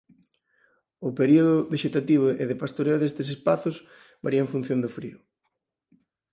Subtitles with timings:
[1.07, 3.75] O período vexetativo e de pastoreo destes espazos
[4.23, 5.19] varía en función do frío.